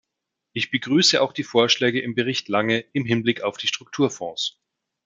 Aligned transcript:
Ich 0.53 0.71
begrüße 0.71 1.21
auch 1.21 1.31
die 1.31 1.43
Vorschläge 1.43 2.01
im 2.01 2.15
Bericht 2.15 2.47
Lange 2.49 2.79
im 2.91 3.05
Hinblick 3.05 3.41
auf 3.41 3.57
die 3.57 3.67
Strukturfonds. 3.67 4.57